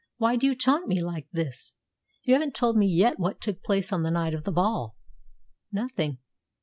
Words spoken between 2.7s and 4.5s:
me yet what took place on the night of